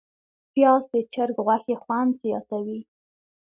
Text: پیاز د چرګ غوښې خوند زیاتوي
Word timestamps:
پیاز 0.53 0.83
د 0.93 0.95
چرګ 1.13 1.35
غوښې 1.45 1.75
خوند 1.81 2.11
زیاتوي 2.23 2.79